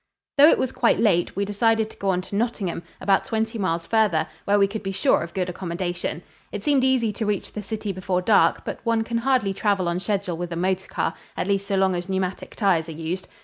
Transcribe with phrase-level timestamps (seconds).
[0.39, 3.85] Though it was quite late, we decided to go on to Nottingham, about twenty miles
[3.85, 6.23] farther, where we could be sure of good accommodation.
[6.51, 9.99] It seemed easy to reach the city before dark, but one can hardly travel on
[9.99, 13.27] schedule with a motor car at least so long as pneumatic tires are used.